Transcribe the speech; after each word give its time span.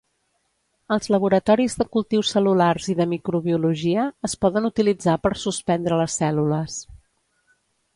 Als 0.95 1.09
laboratoris 1.15 1.75
de 1.81 1.87
cultius 1.97 2.33
cel·lulars 2.37 2.89
i 2.95 2.97
de 3.03 3.07
microbiologia 3.13 4.09
es 4.31 4.37
poden 4.47 4.73
utilitzar 4.75 5.19
per 5.29 5.37
suspendre 5.47 6.05
les 6.05 6.21
cèl·lules. 6.25 6.85